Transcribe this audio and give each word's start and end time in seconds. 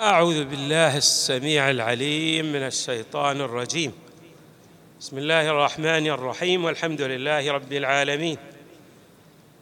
أعوذ 0.00 0.44
بالله 0.44 0.96
السميع 0.96 1.70
العليم 1.70 2.52
من 2.52 2.62
الشيطان 2.62 3.40
الرجيم. 3.40 3.92
بسم 5.00 5.18
الله 5.18 5.48
الرحمن 5.50 6.06
الرحيم 6.06 6.64
والحمد 6.64 7.02
لله 7.02 7.52
رب 7.52 7.72
العالمين. 7.72 8.38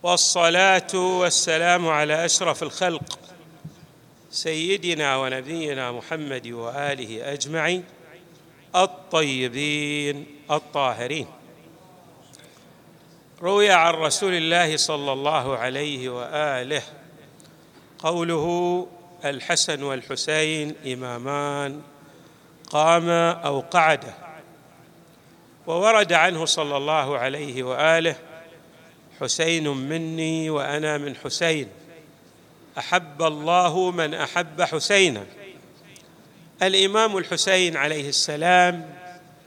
والصلاة 0.02 0.94
والسلام 0.94 1.88
على 1.88 2.24
أشرف 2.24 2.62
الخلق 2.62 3.18
سيدنا 4.30 5.16
ونبينا 5.16 5.92
محمد 5.92 6.46
وآله 6.48 7.32
أجمعين 7.32 7.84
الطيبين 8.76 10.26
الطاهرين. 10.50 11.26
روي 13.42 13.70
عن 13.70 13.94
رسول 13.94 14.34
الله 14.34 14.76
صلى 14.76 15.12
الله 15.12 15.56
عليه 15.56 16.08
وآله 16.08 16.82
قوله 17.98 18.86
الحسن 19.24 19.82
والحسين 19.82 20.74
إمامان 20.86 21.82
قاما 22.70 23.30
أو 23.30 23.60
قعدا 23.60 24.14
وورد 25.66 26.12
عنه 26.12 26.44
صلى 26.44 26.76
الله 26.76 27.18
عليه 27.18 27.62
وآله 27.62 28.16
حسين 29.20 29.68
مني 29.68 30.50
وأنا 30.50 30.98
من 30.98 31.16
حسين 31.16 31.68
أحب 32.78 33.22
الله 33.22 33.90
من 33.90 34.14
أحب 34.14 34.62
حسينا. 34.62 35.26
الإمام 36.62 37.16
الحسين 37.16 37.76
عليه 37.76 38.08
السلام 38.08 38.94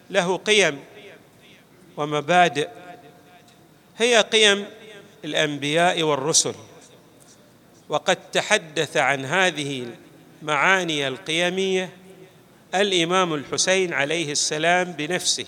له 0.10 0.38
قيم 0.38 0.80
ومبادئ 1.98 2.70
هي 3.98 4.22
قيم 4.22 4.66
الأنبياء 5.26 6.04
والرسل. 6.04 6.56
وقد 7.90 8.32
تحدث 8.32 8.98
عن 8.98 9.26
هذه 9.26 9.88
المعاني 10.42 11.08
القيمية 11.08 11.90
الإمام 12.76 13.34
الحسين 13.34 13.94
عليه 13.94 14.32
السلام 14.32 14.92
بنفسه. 14.92 15.46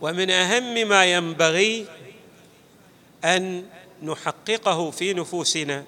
ومن 0.00 0.30
أهم 0.30 0.88
ما 0.88 1.04
ينبغي 1.04 1.86
أن 3.24 3.66
نحققه 4.02 4.90
في 4.90 5.14
نفوسنا 5.14 5.84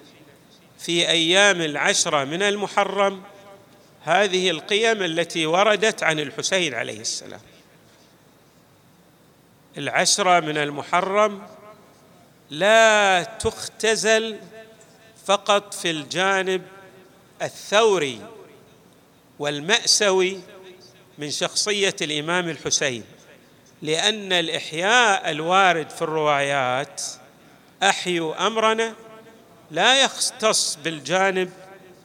في 0.79 1.09
أيام 1.09 1.61
العشره 1.61 2.25
من 2.25 2.43
المحرم 2.43 3.23
هذه 4.03 4.51
القيم 4.51 5.03
التي 5.03 5.47
وردت 5.47 6.03
عن 6.03 6.21
الحسين 6.21 6.75
عليه 6.75 7.01
السلام. 7.01 7.41
العشره 9.79 10.41
من 10.41 10.57
المحرم 10.57 11.43
لا 12.51 13.23
تختزل 13.23 14.39
فقط 15.27 15.75
في 15.75 15.91
الجانب 15.91 16.63
الثوري 17.43 18.21
والماسوي 19.39 20.41
من 21.19 21.31
شخصية 21.31 21.97
الإمام 22.03 22.49
الحسين 22.49 23.05
لأن 23.83 24.33
الإحياء 24.33 25.31
الوارد 25.31 25.91
في 25.91 26.03
الروايات 26.03 27.03
أحيوا 27.83 28.47
أمرنا 28.47 28.95
لا 29.71 30.03
يختص 30.05 30.79
بالجانب 30.85 31.51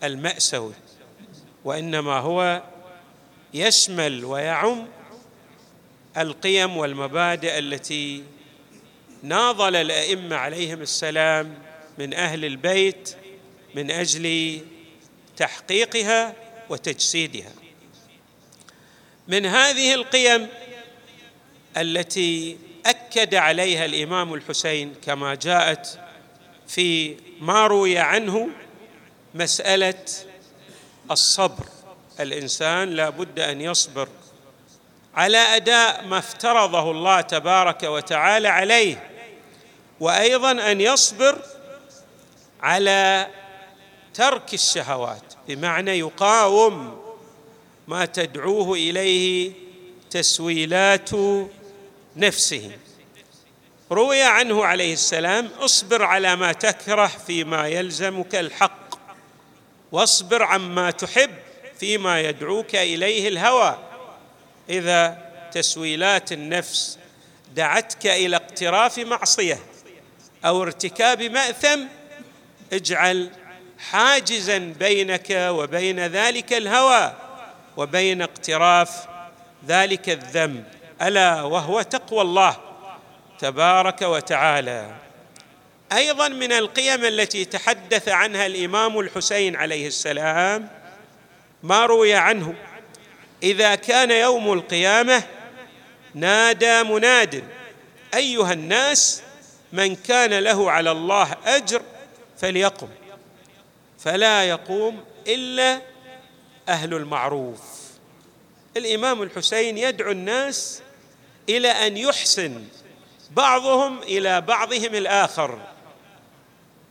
الماسوي 0.04 0.74
وإنما 1.66 2.20
هو 2.20 2.62
يشمل 3.54 4.26
ويعم 4.26 4.88
القيم 6.18 6.78
والمبادئ 6.78 7.60
التي 7.60 8.24
ناضل 9.24 9.76
الأئمة 9.76 10.36
عليهم 10.36 10.82
السلام 10.82 11.58
من 11.98 12.14
أهل 12.14 12.46
البيت 12.46 13.16
من 13.76 13.92
أجل 13.92 14.60
تحقيقها 15.38 16.34
وتجسيدها. 16.70 17.52
من 19.28 19.46
هذه 19.46 19.94
القيم 19.94 20.48
التي 21.78 22.58
أكد 22.86 23.36
عليها 23.36 23.86
الإمام 23.86 24.34
الحسين 24.34 24.94
كما 25.06 25.36
جاءت 25.36 26.00
في 26.68 27.16
ما 27.40 27.68
روي 27.68 27.98
عنه 27.98 28.50
مسألة 29.36 30.06
الصبر. 31.12 31.66
الإنسان 32.20 32.90
لا 32.90 33.10
بد 33.10 33.40
أن 33.40 33.62
يصبر 33.62 34.10
على 35.16 35.38
أداء 35.38 36.06
ما 36.06 36.18
افترضه 36.18 36.92
الله 36.92 37.22
تبارك 37.22 37.84
وتعالى 37.84 38.48
عليه. 38.48 39.13
وأيضا 40.00 40.52
أن 40.52 40.82
يصبر 40.82 41.42
على 42.62 43.28
ترك 44.14 44.54
الشهوات 44.54 45.34
بمعنى 45.48 46.00
يقاوم 46.00 47.02
ما 47.88 48.06
تدعوه 48.06 48.74
إليه 48.74 49.52
تسويلات 50.10 51.10
نفسه. 52.16 52.72
روي 53.92 54.22
عنه 54.22 54.66
عليه 54.66 54.94
السلام 54.94 55.50
اصبر 55.60 56.04
على 56.04 56.36
ما 56.36 56.54
تكره 56.54 57.08
فيما 57.08 57.68
يلزمك 57.68 58.36
الحق 58.36 59.00
واصبر 59.92 60.44
عما 60.44 60.92
تحب 60.92 61.32
فيما 61.80 62.22
يدعوك 62.22 62.76
إليه 62.76 63.28
الهوى. 63.28 63.78
إذا 64.70 65.32
تسويلات 65.52 66.32
النفس 66.32 66.98
دعتك 67.56 68.08
إلى 68.08 68.36
اقتراف 68.36 69.00
معصية 69.00 69.60
أو 70.46 70.64
ارتكاب 70.64 71.24
مأثم 71.24 71.80
اجعل 72.74 73.30
حاجزا 73.80 74.58
بينك 74.58 75.28
وبين 75.32 76.00
ذلك 76.00 76.54
الهوى 76.54 77.14
وبين 77.78 78.22
اقتراف 78.22 79.06
ذلك 79.68 80.10
الذنب. 80.10 80.64
ألا 81.02 81.42
وهو 81.42 81.82
تقوى 81.82 82.22
الله 82.22 82.58
تبارك 83.40 84.02
وتعالى. 84.02 84.96
أيضا 85.94 86.28
من 86.28 86.52
القيم 86.52 87.06
التي 87.06 87.46
تحدث 87.46 88.10
عنها 88.10 88.46
الإمام 88.46 89.00
الحسين 89.00 89.56
عليه 89.56 89.88
السلام 89.88 90.70
ما 91.64 91.86
روي 91.86 92.14
عنه 92.14 92.54
إذا 93.44 93.76
كان 93.76 94.12
يوم 94.12 94.54
القيامة 94.54 95.24
نادى 96.14 96.84
مناد 96.84 97.44
أيها 98.14 98.54
الناس 98.54 99.22
من 99.74 99.96
كان 99.96 100.34
له 100.34 100.72
على 100.72 100.92
الله 100.92 101.36
أجر 101.46 101.82
فليقم 102.38 102.88
فلا 104.00 104.44
يقوم 104.44 105.04
إلا 105.28 105.82
أهل 106.70 106.94
المعروف. 106.94 107.60
الإمام 108.78 109.22
الحسين 109.22 109.78
يدعو 109.78 110.12
الناس 110.12 110.82
إلى 111.50 111.68
أن 111.68 111.98
يحسن 111.98 112.64
بعضهم 113.32 114.02
إلى 114.02 114.42
بعضهم 114.42 114.96
الآخر. 114.96 115.60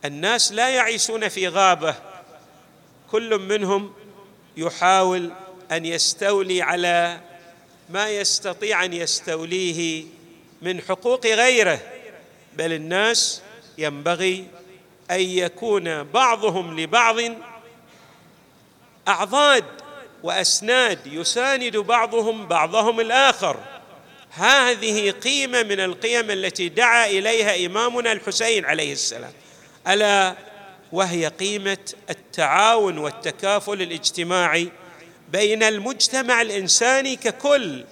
الناس 0.05 0.51
لا 0.51 0.69
يعيشون 0.69 1.29
في 1.29 1.47
غابة 1.47 1.95
كل 3.11 3.39
منهم 3.39 3.93
يحاول 4.57 5.31
أن 5.71 5.85
يستولي 5.85 6.61
على 6.61 7.21
ما 7.89 8.09
يستطيع 8.09 8.85
أن 8.85 8.93
يستوليه 8.93 10.05
من 10.61 10.81
حقوق 10.81 11.25
غيره. 11.25 11.92
بل 12.57 12.73
الناس 12.73 13.41
ينبغي 13.77 14.47
أن 15.11 15.19
يكون 15.19 16.03
بعضهم 16.03 16.79
لبعض 16.79 17.15
أعضاد 19.07 19.65
وأسناد 20.23 20.99
يساند 21.07 21.77
بعضهم 21.77 22.47
بعضهم 22.47 22.99
الآخر. 22.99 23.59
هذه 24.29 25.11
قيمة 25.11 25.63
من 25.63 25.79
القيم 25.79 26.31
التي 26.31 26.69
دعا 26.69 27.07
إليها 27.07 27.65
إمامنا 27.65 28.11
الحسين 28.11 28.65
عليه 28.65 28.93
السلام. 28.93 29.31
ألا 29.87 30.35
وهي 30.91 31.27
قيمة 31.27 31.93
التعاون 32.09 32.97
والتكافل 32.97 33.81
الاجتماعي 33.81 34.71
بين 35.31 35.63
المجتمع 35.63 36.41
الإنساني 36.41 37.15
ككل 37.15 37.83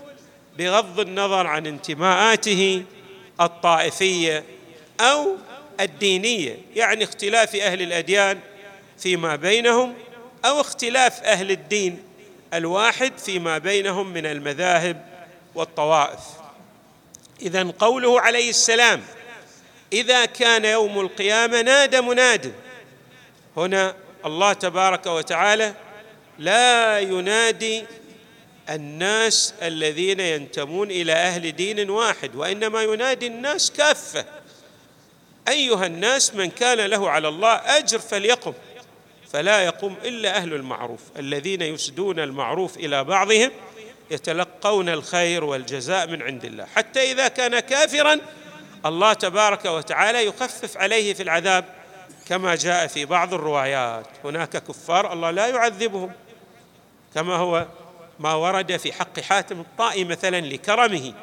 بغض 0.58 1.00
النظر 1.00 1.48
عن 1.48 1.68
انتماءاته 1.68 2.84
الطائفية 3.42 4.44
أو 5.00 5.36
الدينية 5.80 6.58
يعني 6.76 7.04
اختلاف 7.04 7.56
أهل 7.56 7.82
الأديان 7.82 8.40
فيما 8.98 9.36
بينهم 9.36 9.94
أو 10.46 10.62
اختلاف 10.62 11.24
أهل 11.24 11.52
الدين 11.52 12.04
الواحد 12.54 13.18
فيما 13.18 13.58
بينهم 13.58 14.14
من 14.14 14.26
المذاهب 14.26 15.06
والطوائف. 15.56 16.20
اذا 17.42 17.74
قوله 17.80 18.22
عليه 18.22 18.50
السلام 18.50 19.02
إذا 19.94 20.26
كان 20.26 20.66
يوم 20.66 21.00
القيامة 21.00 21.62
نادى 21.62 22.02
مناد. 22.02 22.54
هنا 23.58 23.96
الله 24.26 24.54
تبارك 24.54 25.06
وتعالى 25.06 25.74
لا 26.40 27.00
ينادي 27.00 27.84
الناس 28.76 29.54
الذين 29.62 30.20
ينتمون 30.20 30.92
إلى 30.92 31.14
أهل 31.14 31.52
دين 31.52 31.90
واحد 31.90 32.36
وإنما 32.36 32.84
ينادي 32.84 33.28
الناس 33.28 33.72
كافة. 33.72 34.26
أيها 35.48 35.86
الناس 35.86 36.36
من 36.36 36.50
كان 36.50 36.78
له 36.78 37.10
على 37.10 37.28
الله 37.28 37.54
أجر 37.54 38.00
فليقم. 38.00 38.54
فلا 39.32 39.62
يقوم 39.62 39.96
إلا 40.04 40.38
أهل 40.38 40.54
المعروف. 40.54 41.00
الذين 41.20 41.62
يسدون 41.62 42.20
المعروف 42.20 42.78
إلى 42.78 43.04
بعضهم 43.04 43.52
يتلقون 44.12 44.90
الخير 44.90 45.44
والجزاء 45.44 46.08
من 46.08 46.22
عند 46.22 46.46
الله. 46.46 46.66
حتى 46.76 47.12
إذا 47.12 47.28
كان 47.28 47.60
كافرا 47.60 48.20
الله 48.86 49.14
تبارك 49.14 49.66
وتعالى 49.66 50.26
يخفف 50.26 50.78
عليه 50.78 51.14
في 51.14 51.24
العذاب 51.24 51.66
كما 52.28 52.56
جاء 52.56 52.88
في 52.88 53.06
بعض 53.06 53.34
الروايات. 53.34 54.06
هناك 54.24 54.50
كفار 54.50 55.14
الله 55.14 55.32
لا 55.32 55.48
يعذبهم 55.48 56.12
كما 57.16 57.36
هو 57.36 57.68
ما 58.22 58.34
ورد 58.34 58.78
في 58.78 58.94
حق 58.94 59.20
حاتم 59.20 59.60
الطائي 59.60 60.04
مثلا 60.04 60.42
لكرمه. 60.42 61.14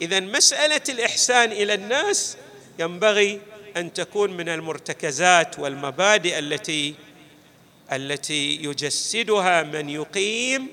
اذا 0.00 0.20
مسألة 0.20 0.80
الإحسان 0.88 1.52
إلى 1.52 1.74
الناس 1.74 2.36
ينبغي 2.78 3.40
أن 3.76 3.92
تكون 3.92 4.36
من 4.36 4.48
المرتكزات 4.48 5.58
والمبادئ 5.58 6.38
التي 6.38 6.94
التي 7.92 8.56
يجسدها 8.56 9.62
من 9.62 9.88
يقيم 9.88 10.68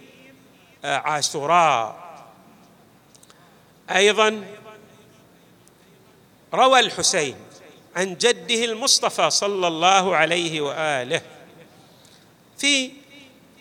آه، 0.86 0.98
عاشوراء. 0.98 2.02
أيضا 3.90 4.44
روى 6.54 6.80
الحسين 6.80 7.36
عن 7.96 8.16
جده 8.16 8.66
المصطفى 8.66 9.30
صلى 9.30 9.68
الله 9.68 10.16
عليه 10.16 10.62
وآله 10.62 11.22
في 12.58 12.92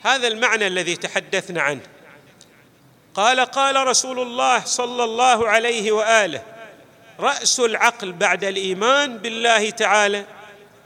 هذا 0.03 0.29
المعنى 0.29 0.67
الذي 0.67 0.97
تحدثنا 0.97 1.63
عنه. 1.63 2.00
قال 3.15 3.41
قال 3.41 3.87
رسول 3.87 4.21
الله 4.21 4.65
صلى 4.65 5.05
الله 5.05 5.49
عليه 5.49 5.93
وآله 5.93 6.43
رأس 7.21 7.61
العقل 7.61 8.13
بعد 8.13 8.45
الإيمان 8.45 9.19
بالله 9.19 9.71
تعالى 9.71 10.27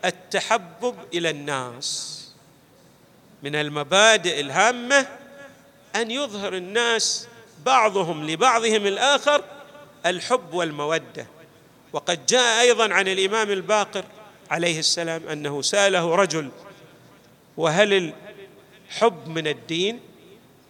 التحبب 0.05 0.95
إلى 1.15 1.31
الناس. 1.31 2.11
من 3.43 3.57
المبادئ 3.57 4.41
الهامة 4.41 5.07
أن 5.97 6.11
يظهر 6.11 6.55
الناس 6.55 7.29
بعضهم 7.67 8.31
لبعضهم 8.31 8.87
الآخر 8.87 9.45
الحب 10.07 10.55
والمودة. 10.55 11.27
وقد 11.93 12.27
جاء 12.27 12.61
أيضا 12.61 12.95
عن 12.95 13.09
الإمام 13.09 13.51
الباقر 13.51 14.05
عليه 14.51 14.79
السلام 14.79 15.29
أنه 15.29 15.63
سأله 15.63 16.15
رجل 16.15 16.51
وهل 17.57 18.13
الحب 18.91 19.29
من 19.29 19.47
الدين؟ 19.47 20.01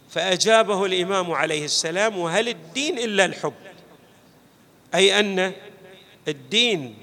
فأجابه 0.09 0.85
الإمام 0.85 1.31
عليه 1.31 1.65
السلام 1.65 2.17
وهل 2.17 2.49
الدين 2.49 2.99
إلا 2.99 3.25
الحب؟ 3.25 3.53
أي 4.95 5.19
أن 5.19 5.53
الدين 6.27 6.97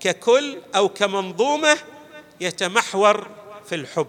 ككل 0.00 0.58
أو 0.76 0.88
كمنظومة 0.88 1.78
يتمحور 2.40 3.30
في 3.68 3.74
الحب 3.74 4.08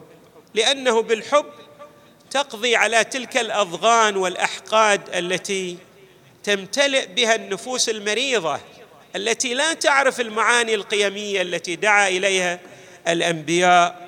لأنه 0.54 1.02
بالحب 1.02 1.46
تقضي 2.32 2.76
على 2.76 3.04
تلك 3.04 3.38
الأضغان 3.38 4.18
والأحقاد 4.18 5.16
التي 5.16 5.78
تمتلئ 6.44 7.06
بها 7.06 7.36
النفوس 7.36 7.90
المريضة 7.90 8.60
التي 9.16 9.54
لا 9.54 9.74
تعرف 9.74 10.22
المعاني 10.22 10.76
القيمية 10.76 11.42
التي 11.42 11.76
دعا 11.76 12.08
إليها 12.08 12.60
الأنبياء 13.08 14.06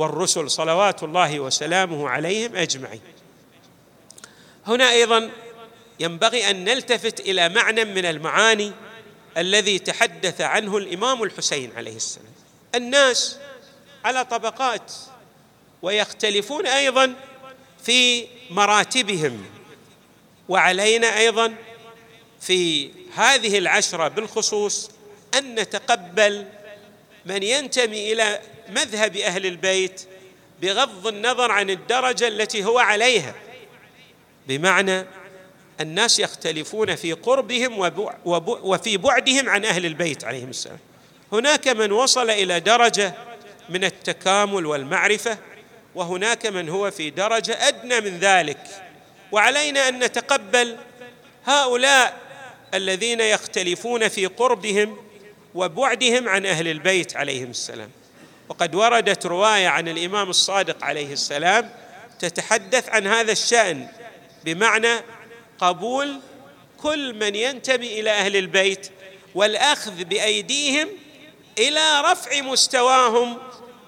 والرسل 0.00 0.50
صلوات 0.50 1.02
الله 1.02 1.40
وسلامه 1.40 2.08
عليهم 2.08 2.56
أجمعين. 2.56 3.00
هنا 4.66 4.90
أيضا 4.90 5.30
ينبغي 6.00 6.50
أن 6.50 6.64
نلتفت 6.64 7.20
إلى 7.20 7.48
معنى 7.48 7.84
من 7.84 8.04
المعاني 8.04 8.72
الذي 9.36 9.78
تحدث 9.78 10.40
عنه 10.40 10.76
الإمام 10.76 11.22
الحسين 11.22 11.72
عليه 11.76 11.96
السلام. 11.96 12.32
الناس 12.74 13.38
على 14.04 14.24
طبقات 14.24 14.92
ويختلفون 15.82 16.66
أيضا 16.66 17.14
في 17.82 18.26
مراتبهم 18.50 19.44
وعلينا 20.48 21.18
أيضا 21.18 21.54
في 22.40 22.90
هذه 23.14 23.58
العشرة 23.58 24.08
بالخصوص 24.08 24.90
أن 25.38 25.54
نتقبل 25.54 26.46
من 27.26 27.42
ينتمي 27.42 28.12
إلى 28.12 28.40
مذهب 28.70 29.16
أهل 29.16 29.46
البيت 29.46 30.02
بغض 30.62 31.06
النظر 31.06 31.50
عن 31.50 31.70
الدرجة 31.70 32.28
التي 32.28 32.64
هو 32.64 32.78
عليها. 32.78 33.34
بمعنى 34.48 35.04
الناس 35.80 36.18
يختلفون 36.18 36.96
في 36.96 37.12
قربهم 37.12 37.92
وفي 38.44 38.96
بعدهم 38.96 39.48
عن 39.48 39.64
أهل 39.64 39.86
البيت 39.86 40.24
عليهم 40.24 40.50
السلام. 40.50 40.78
هناك 41.32 41.68
من 41.68 41.92
وصل 41.92 42.30
إلى 42.30 42.60
درجة 42.60 43.14
من 43.68 43.84
التكامل 43.84 44.66
والمعرفة 44.66 45.38
وهناك 45.94 46.46
من 46.46 46.68
هو 46.68 46.90
في 46.90 47.10
درجة 47.10 47.68
أدنى 47.68 48.00
من 48.00 48.18
ذلك. 48.18 48.60
وعلينا 49.32 49.88
أن 49.88 49.98
نتقبل 49.98 50.76
هؤلاء 51.46 52.20
الذين 52.74 53.20
يختلفون 53.20 54.08
في 54.08 54.26
قربهم 54.26 54.96
وبعدهم 55.54 56.28
عن 56.28 56.46
أهل 56.46 56.68
البيت 56.68 57.16
عليهم 57.16 57.50
السلام. 57.50 57.90
وقد 58.50 58.74
وردت 58.74 59.26
رواية 59.26 59.68
عن 59.68 59.88
الإمام 59.88 60.30
الصادق 60.30 60.84
عليه 60.84 61.12
السلام 61.12 61.70
تتحدث 62.18 62.88
عن 62.88 63.06
هذا 63.06 63.32
الشأن 63.32 63.88
بمعنى 64.44 65.00
قبول 65.58 66.20
كل 66.78 67.14
من 67.14 67.34
ينتمي 67.34 68.00
إلى 68.00 68.10
أهل 68.10 68.36
البيت 68.36 68.90
والأخذ 69.34 70.04
بأيديهم 70.04 70.88
إلى 71.58 72.00
رفع 72.00 72.40
مستواهم 72.40 73.38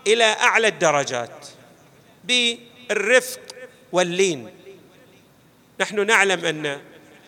إلى 0.07 0.25
أعلى 0.25 0.69
الدرجات 0.69 1.47
بالرفق 2.25 3.41
واللين. 3.93 4.51
نحن 5.81 6.07
نعلم 6.07 6.45
أن 6.45 6.81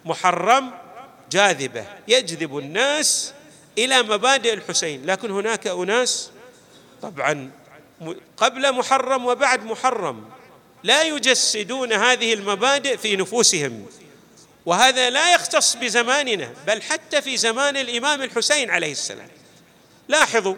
محرم 0.04 0.70
جاذبة 1.30 1.86
يجذب 2.08 2.58
الناس 2.58 3.32
إلى 3.78 4.02
مبادئ 4.02 4.54
الحسين 4.54 5.06
لكن 5.06 5.30
هناك 5.30 5.66
أناس 5.66 6.30
طبعا 7.10 7.50
قبل 8.36 8.72
محرم 8.74 9.26
وبعد 9.26 9.64
محرم. 9.64 10.24
لا 10.82 11.02
يجسدون 11.02 11.92
هذه 11.92 12.34
المبادئ 12.34 12.96
في 12.96 13.16
نفوسهم. 13.16 13.86
وهذا 14.66 15.10
لا 15.10 15.34
يختص 15.34 15.76
بزماننا 15.76 16.52
بل 16.66 16.82
حتى 16.82 17.22
في 17.22 17.36
زمان 17.36 17.76
الإمام 17.76 18.22
الحسين 18.22 18.70
عليه 18.70 18.92
السلام. 18.92 19.28
لاحظوا 20.08 20.54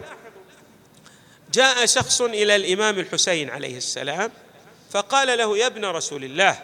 جاء 1.53 1.85
شخص 1.85 2.21
إلى 2.21 2.55
الإمام 2.55 2.99
الحسين 2.99 3.49
عليه 3.49 3.77
السلام 3.77 4.31
فقال 4.91 5.37
له 5.37 5.57
يا 5.57 5.67
ابن 5.67 5.85
رسول 5.85 6.23
الله 6.23 6.59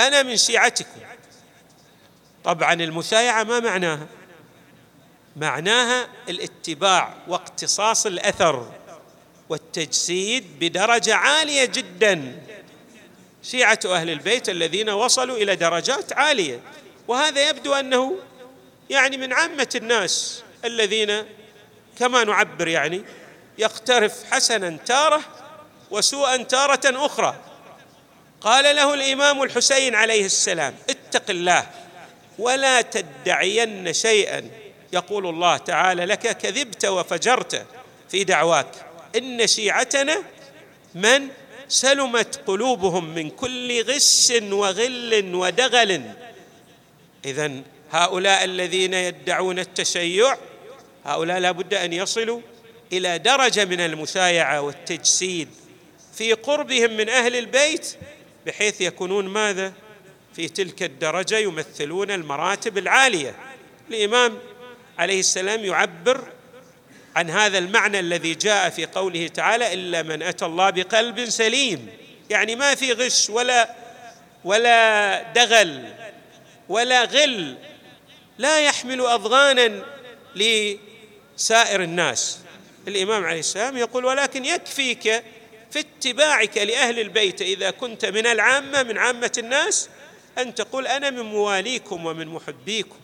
أنا 0.00 0.22
من 0.22 0.36
شيعتكم. 0.36 1.00
طبعا 2.44 2.72
المشايعة 2.72 3.42
ما 3.42 3.60
معناها؟ 3.60 4.06
معناها 5.36 6.08
الاتباع 6.28 7.14
واقتصاص 7.28 8.06
الأثر. 8.06 8.72
والتجسيد 9.48 10.44
بدرجة 10.60 11.14
عالية 11.14 11.64
جدا. 11.64 12.42
شيعة 13.42 13.78
أهل 13.84 14.10
البيت 14.10 14.48
الذين 14.48 14.90
وصلوا 14.90 15.36
إلى 15.36 15.56
درجات 15.56 16.12
عالية. 16.12 16.60
وهذا 17.08 17.48
يبدو 17.48 17.74
أنه 17.74 18.16
يعني 18.90 19.16
من 19.16 19.32
عامة 19.32 19.68
الناس 19.74 20.42
الذين 20.64 21.24
كما 21.98 22.24
نعبر 22.24 22.68
يعني 22.68 23.02
يقترف 23.58 24.24
حسنا 24.30 24.76
تارة 24.86 25.20
وسوءا 25.90 26.36
تارة 26.36 27.06
أخرى. 27.06 27.36
قال 28.40 28.76
له 28.76 28.94
الإمام 28.94 29.42
الحسين 29.42 29.94
عليه 29.94 30.24
السلام 30.24 30.74
اتق 30.90 31.30
الله 31.30 31.66
ولا 32.38 32.80
تدعين 32.80 33.92
شيئا. 33.92 34.50
يقول 34.92 35.26
الله 35.26 35.56
تعالى 35.56 36.04
لك 36.04 36.38
كذبت 36.38 36.84
وفجرت 36.84 37.66
في 38.10 38.24
دعواك. 38.24 38.93
إن 39.16 39.46
شيعتنا 39.46 40.22
من 40.94 41.28
سلمت 41.68 42.40
قلوبهم 42.46 43.14
من 43.14 43.30
كل 43.30 43.82
غش 43.82 44.32
وغل 44.42 45.34
ودغل. 45.34 46.02
اذا 47.24 47.52
هؤلاء 47.90 48.44
الذين 48.44 48.94
يدعون 48.94 49.58
التشيع 49.58 50.36
هؤلاء 51.04 51.38
لا 51.38 51.50
بد 51.50 51.74
أن 51.74 51.92
يصلوا 51.92 52.40
إلى 52.92 53.18
درجة 53.18 53.64
من 53.64 53.80
المشايعة 53.80 54.60
والتجسيد 54.60 55.48
في 56.14 56.32
قربهم 56.32 56.96
من 56.96 57.08
أهل 57.08 57.36
البيت 57.36 57.96
بحيث 58.46 58.80
يكونون 58.80 59.28
ماذا؟ 59.28 59.72
في 60.36 60.48
تلك 60.48 60.82
الدرجة 60.82 61.38
يمثلون 61.38 62.10
المراتب 62.10 62.78
العالية. 62.78 63.34
الإمام 63.90 64.38
عليه 64.98 65.20
السلام 65.20 65.64
يعبر 65.64 66.24
عن 67.16 67.30
هذا 67.30 67.58
المعنى 67.58 68.00
الذي 68.00 68.34
جاء 68.34 68.70
في 68.70 68.86
قوله 68.86 69.28
تعالى 69.28 69.74
إلا 69.74 70.02
من 70.02 70.22
أتى 70.22 70.44
الله 70.44 70.70
بقلب 70.70 71.24
سليم. 71.24 71.88
يعني 72.30 72.56
ما 72.56 72.74
في 72.74 72.92
غش 72.92 73.30
ولا 73.30 73.74
ولا 74.44 75.22
دغل 75.22 75.94
ولا 76.68 77.04
غل. 77.04 77.56
لا 78.38 78.60
يحمل 78.60 79.00
أضغانا 79.00 79.84
لسائر 80.34 81.82
الناس. 81.82 82.38
الإمام 82.88 83.24
عليه 83.24 83.38
السلام 83.38 83.76
يقول 83.76 84.04
ولكن 84.04 84.44
يكفيك 84.44 85.22
في 85.70 85.80
اتباعك 85.80 86.58
لأهل 86.58 87.00
البيت 87.00 87.42
إذا 87.42 87.70
كنت 87.70 88.04
من 88.04 88.26
العامة 88.26 88.82
من 88.82 88.98
عامة 88.98 89.32
الناس 89.38 89.88
أن 90.38 90.54
تقول 90.54 90.86
أنا 90.86 91.10
من 91.10 91.20
مواليكم 91.20 92.06
ومن 92.06 92.28
محبيكم. 92.28 92.96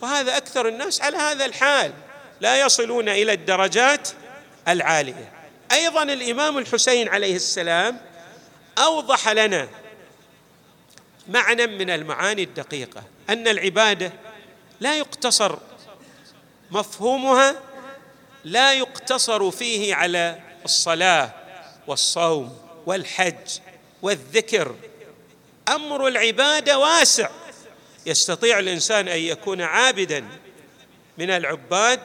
وهذا 0.00 0.36
أكثر 0.36 0.68
الناس 0.68 1.02
على 1.02 1.16
هذا 1.16 1.44
الحال. 1.44 1.92
لا 2.40 2.60
يصلون 2.60 3.08
إلى 3.08 3.32
الدرجات 3.32 4.08
العالية. 4.68 5.32
أيضا 5.72 6.02
الإمام 6.02 6.58
الحسين 6.58 7.08
عليه 7.08 7.36
السلام 7.36 8.00
أوضح 8.78 9.28
لنا 9.28 9.68
معنى 11.28 11.66
من 11.66 11.90
المعاني 11.90 12.42
الدقيقة 12.42 13.02
أن 13.30 13.48
العبادة 13.48 14.12
لا 14.80 14.98
يقتصر 14.98 15.58
مفهومها 16.70 17.54
لا 18.44 18.72
يقتصر 18.72 19.50
فيه 19.50 19.94
على 19.94 20.40
الصلاة 20.64 21.30
والصوم 21.86 22.58
والحج 22.86 23.58
والذكر. 24.02 24.74
أمر 25.68 26.08
العبادة 26.08 26.78
واسع. 26.78 27.28
يستطيع 28.06 28.58
الإنسان 28.58 29.08
أن 29.08 29.18
يكون 29.18 29.62
عابدا 29.62 30.24
من 31.18 31.30
العباد 31.30 32.00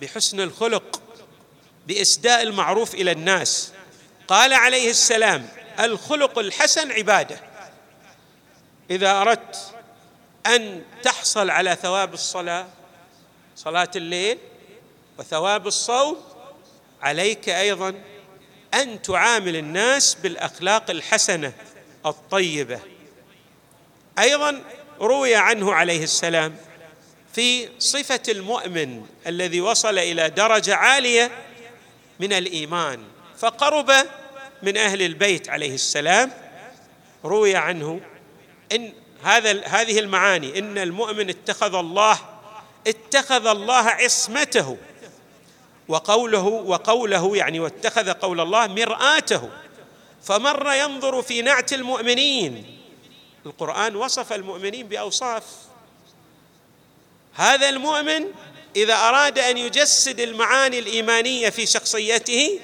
بحسن 0.00 0.40
الخلق 0.40 1.02
بإسداء 1.86 2.42
المعروف 2.42 2.94
إلى 2.94 3.12
الناس. 3.12 3.72
قال 4.28 4.52
عليه 4.52 4.90
السلام 4.90 5.48
الخلق 5.80 6.38
الحسن 6.38 6.92
عبادة. 6.92 7.40
إذا 8.90 9.20
أردت 9.20 9.74
أن 10.46 10.82
تحصل 11.02 11.50
على 11.50 11.76
ثواب 11.82 12.14
الصلاة 12.14 12.66
صلاة 13.56 13.90
الليل 13.96 14.38
وثواب 15.18 15.66
الصوم 15.66 16.16
عليك 17.02 17.48
أيضا 17.48 17.94
أن 18.74 19.02
تعامل 19.02 19.56
الناس 19.56 20.14
بالأخلاق 20.14 20.90
الحسنة 20.90 21.52
الطيبة. 22.06 22.80
أيضا 24.18 24.62
روي 25.00 25.34
عنه 25.34 25.74
عليه 25.74 26.02
السلام 26.02 26.56
في 27.40 27.68
صفة 27.78 28.22
المؤمن 28.28 29.06
الذي 29.26 29.60
وصل 29.60 29.98
إلى 29.98 30.30
درجة 30.30 30.74
عالية 30.74 31.30
من 32.20 32.32
الإيمان 32.32 33.02
فقرب 33.38 33.92
من 34.62 34.76
أهل 34.76 35.02
البيت 35.02 35.48
عليه 35.48 35.74
السلام. 35.74 36.30
روي 37.24 37.56
عنه 37.56 38.00
إن 38.72 38.92
هذا 39.22 39.66
هذه 39.66 39.98
المعاني 39.98 40.58
إن 40.58 40.78
المؤمن 40.78 41.30
اتخذ 41.30 41.74
الله 41.74 42.18
اتخذ 42.86 43.46
الله 43.46 43.88
عصمته 43.88 44.76
وقوله 45.88 46.44
وقوله 46.44 47.36
يعني 47.36 47.60
واتخذ 47.60 48.12
قول 48.12 48.40
الله 48.40 48.66
مرآته. 48.66 49.50
فمر 50.22 50.72
ينظر 50.72 51.22
في 51.22 51.42
نعت 51.42 51.72
المؤمنين. 51.72 52.78
القرآن 53.46 53.96
وصف 53.96 54.32
المؤمنين 54.32 54.88
بأوصاف 54.88 55.69
هذا 57.34 57.68
المؤمن 57.68 58.24
إذا 58.76 58.94
أراد 58.94 59.38
أن 59.38 59.58
يجسد 59.58 60.20
المعاني 60.20 60.78
الإيمانية 60.78 61.48
في 61.48 61.66
شخصيته 61.66 62.60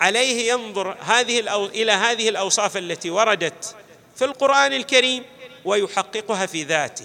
عليه 0.00 0.52
ينظر 0.52 0.96
هذه 1.00 1.40
الأو... 1.40 1.66
إلى 1.66 1.92
هذه 1.92 2.28
الأوصاف 2.28 2.76
التي 2.76 3.10
وردت 3.10 3.76
في 4.16 4.24
القرآن 4.24 4.72
الكريم 4.72 5.24
ويحققها 5.64 6.46
في 6.46 6.62
ذاته. 6.62 7.04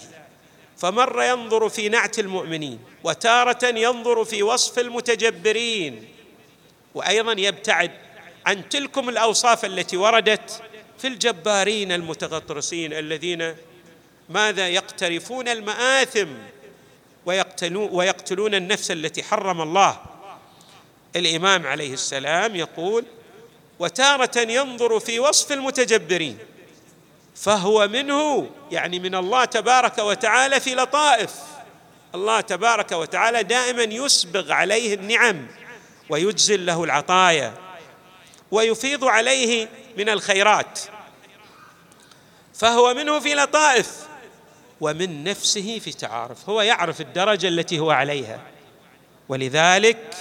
فمر 0.77 1.23
ينظر 1.23 1.69
في 1.69 1.89
نعت 1.89 2.19
المؤمنين 2.19 2.79
وتارة 3.03 3.65
ينظر 3.65 4.25
في 4.25 4.43
وصف 4.43 4.79
المتجبرين. 4.79 6.07
وأيضا 6.95 7.35
يبتعد 7.37 7.91
عن 8.45 8.69
تلكم 8.69 9.09
الأوصاف 9.09 9.65
التي 9.65 9.97
وردت 9.97 10.61
في 10.97 11.07
الجبارين 11.07 11.91
المتغطرسين 11.91 12.93
الذين 12.93 13.55
ماذا 14.29 14.69
يقترفون 14.69 15.47
المآثم 15.47 16.27
ويقتلون, 17.27 18.55
النفس 18.55 18.91
التي 18.91 19.24
حرم 19.24 19.62
الله. 19.62 20.00
الإمام 21.15 21.67
عليه 21.67 21.93
السلام 21.93 22.55
يقول 22.55 23.05
وتارة 23.79 24.38
ينظر 24.38 25.00
في 25.00 25.19
وصف 25.19 25.51
المتجبرين 25.51 26.38
فهو 27.36 27.88
منه 27.88 28.50
يعني 28.72 29.00
من 29.00 29.15
الله 29.15 29.46
تبارك 29.46 29.98
وتعالى 29.98 30.60
في 30.60 30.75
لطائف. 30.75 31.36
الله 32.15 32.41
تبارك 32.41 32.91
وتعالى 32.91 33.43
دائما 33.43 33.84
يسبغ 33.84 34.51
عليه 34.51 34.93
النعم 34.93 35.48
ويجزل 36.10 36.65
له 36.65 36.84
العطايا 36.84 37.53
ويفيض 38.51 39.05
عليه 39.05 39.69
من 39.98 40.10
الخيرات. 40.10 40.79
فهو 42.53 42.93
منه 42.93 43.19
في 43.19 43.36
لطائف. 43.36 44.06
ومن 44.81 45.24
نفسه 45.24 45.79
في 45.79 45.91
تعارف 45.91 46.50
هو 46.50 46.62
يعرف 46.62 47.01
الدرجة 47.01 47.48
التي 47.48 47.79
هو 47.79 47.91
عليها. 47.91 48.41
ولذلك 49.29 50.15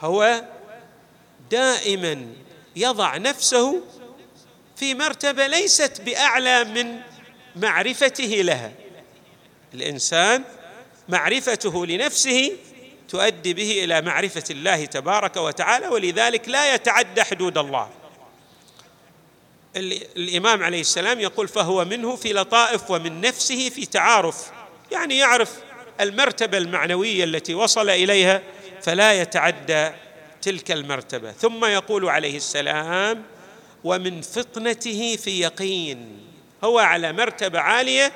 هو 0.00 0.44
دائما 1.50 2.26
يضع 2.76 3.16
نفسه 3.16 3.82
في 4.76 4.94
مرتبة 4.94 5.46
ليست 5.46 6.00
بأعلى 6.00 6.64
من 6.64 7.00
معرفته 7.56 8.24
لها. 8.24 8.72
الإنسان 9.74 10.44
معرفته 11.08 11.86
لنفسه 11.86 12.52
تؤدي 13.08 13.54
به 13.54 13.84
إلى 13.84 14.00
معرفة 14.02 14.44
الله 14.50 14.84
تبارك 14.84 15.36
وتعالى 15.36 15.88
ولذلك 15.88 16.48
لا 16.48 16.74
يتعدى 16.74 17.22
حدود 17.22 17.58
الله. 17.58 17.99
الإمام 19.76 20.62
عليه 20.62 20.80
السلام 20.80 21.20
يقول 21.20 21.48
فهو 21.48 21.84
منه 21.84 22.16
في 22.16 22.32
لطائف 22.32 22.90
ومن 22.90 23.20
نفسه 23.20 23.68
في 23.68 23.86
تعارف 23.86 24.50
يعني 24.92 25.18
يعرف 25.18 25.50
المرتبة 26.00 26.58
المعنوية 26.58 27.24
التي 27.24 27.54
وصل 27.54 27.90
إليها 27.90 28.42
فلا 28.82 29.12
يتعدى 29.20 29.90
تلك 30.42 30.70
المرتبة. 30.70 31.32
ثم 31.32 31.64
يقول 31.64 32.08
عليه 32.08 32.36
السلام 32.36 33.22
ومن 33.84 34.20
فطنته 34.20 35.16
في 35.16 35.40
يقين 35.40 36.18
هو 36.64 36.78
على 36.78 37.12
مرتبة 37.12 37.58
عالية 37.58 38.12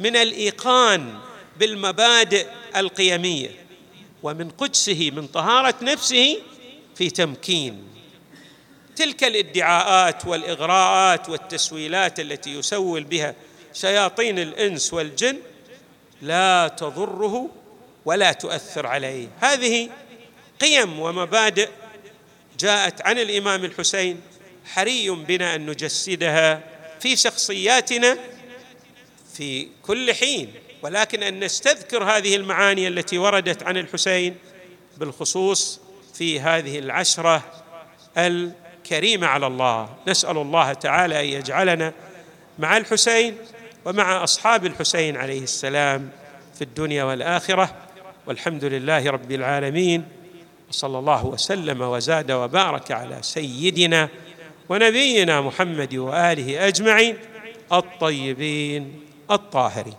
من 0.00 0.16
الإيقان 0.16 1.18
بالمبادئ 1.58 2.46
القيمية 2.76 3.50
ومن 4.22 4.50
قدسه 4.50 5.10
من 5.16 5.26
طهارة 5.26 5.74
نفسه 5.82 6.38
في 6.94 7.10
تمكين. 7.10 7.97
تلك 8.98 9.24
الادعاءات 9.24 10.26
والإغراءات 10.26 11.28
والتسويلات 11.28 12.20
التي 12.20 12.54
يسول 12.54 13.04
بها 13.04 13.34
شياطين 13.74 14.38
الإنس 14.38 14.94
والجن 14.94 15.38
لا 16.22 16.68
تضره 16.68 17.50
ولا 18.04 18.32
تؤثر 18.32 18.86
عليه. 18.86 19.28
هذه 19.40 19.90
قيم 20.60 21.00
ومبادئ 21.00 21.68
جاءت 22.58 23.02
عن 23.06 23.18
الإمام 23.18 23.64
الحسين 23.64 24.20
حري 24.64 25.10
بنا 25.10 25.54
أن 25.54 25.66
نجسدها 25.66 26.60
في 27.00 27.16
شخصياتنا 27.16 28.18
في 29.34 29.68
كل 29.82 30.14
حين. 30.14 30.52
ولكن 30.82 31.22
أن 31.22 31.44
نستذكر 31.44 32.04
هذه 32.04 32.36
المعاني 32.36 32.88
التي 32.88 33.18
وردت 33.18 33.62
عن 33.62 33.76
الحسين 33.76 34.36
بالخصوص 34.96 35.80
في 36.14 36.40
هذه 36.40 36.78
العشرة 36.78 37.64
الكريمه 38.88 39.26
على 39.26 39.46
الله. 39.46 39.88
نسأل 40.08 40.36
الله 40.38 40.72
تعالى 40.72 41.20
أن 41.20 41.24
يجعلنا 41.24 41.92
مع 42.58 42.76
الحسين 42.76 43.36
ومع 43.84 44.24
أصحاب 44.24 44.66
الحسين 44.66 45.16
عليه 45.16 45.42
السلام 45.42 46.10
في 46.54 46.62
الدنيا 46.62 47.04
والآخرة. 47.04 47.74
والحمد 48.26 48.64
لله 48.64 49.10
رب 49.10 49.32
العالمين. 49.32 50.04
وصلى 50.68 50.98
الله 50.98 51.26
وسلم 51.26 51.80
وزاد 51.80 52.32
وبارك 52.32 52.92
على 52.92 53.18
سيدنا 53.22 54.08
ونبينا 54.68 55.40
محمد 55.40 55.94
وآله 55.94 56.66
أجمعين 56.68 57.16
الطيبين 57.72 59.00
الطاهرين. 59.30 59.94